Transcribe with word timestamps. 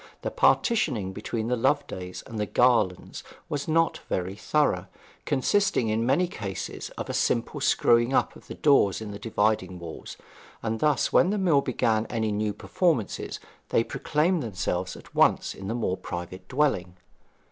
The 0.23 0.31
partitioning 0.31 1.13
between 1.13 1.47
the 1.47 1.55
Lovedays 1.55 2.23
and 2.25 2.39
the 2.39 2.47
Garlands 2.47 3.23
was 3.47 3.67
not 3.67 3.99
very 4.09 4.35
thorough, 4.35 4.87
consisting 5.25 5.89
in 5.89 6.07
many 6.07 6.27
cases 6.27 6.89
of 6.97 7.07
a 7.07 7.13
simple 7.13 7.61
screwing 7.61 8.11
up 8.11 8.35
of 8.35 8.47
the 8.47 8.55
doors 8.55 8.99
in 8.99 9.11
the 9.11 9.19
dividing 9.19 9.77
walls; 9.77 10.17
and 10.63 10.79
thus 10.79 11.13
when 11.13 11.29
the 11.29 11.37
mill 11.37 11.61
began 11.61 12.07
any 12.07 12.31
new 12.31 12.51
performances 12.51 13.39
they 13.69 13.83
proclaimed 13.83 14.41
themselves 14.41 14.95
at 14.97 15.13
once 15.13 15.53
in 15.53 15.67
the 15.67 15.75
more 15.75 15.97
private 15.97 16.47
dwelling. 16.47 16.97